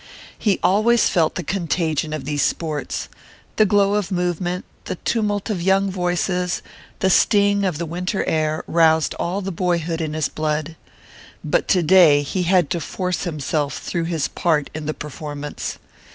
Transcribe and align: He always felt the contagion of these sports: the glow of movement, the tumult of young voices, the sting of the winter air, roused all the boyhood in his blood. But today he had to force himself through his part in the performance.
He 0.35 0.57
always 0.63 1.07
felt 1.09 1.35
the 1.35 1.43
contagion 1.43 2.11
of 2.11 2.25
these 2.25 2.41
sports: 2.41 3.07
the 3.57 3.67
glow 3.67 3.93
of 3.93 4.09
movement, 4.11 4.65
the 4.85 4.95
tumult 4.95 5.51
of 5.51 5.61
young 5.61 5.91
voices, 5.91 6.63
the 7.01 7.09
sting 7.11 7.63
of 7.63 7.77
the 7.77 7.85
winter 7.85 8.25
air, 8.27 8.63
roused 8.65 9.13
all 9.19 9.41
the 9.41 9.51
boyhood 9.51 10.01
in 10.01 10.15
his 10.15 10.27
blood. 10.27 10.75
But 11.43 11.67
today 11.67 12.23
he 12.23 12.41
had 12.41 12.71
to 12.71 12.79
force 12.81 13.25
himself 13.25 13.77
through 13.77 14.05
his 14.05 14.27
part 14.27 14.71
in 14.73 14.87
the 14.87 14.95
performance. 14.95 15.77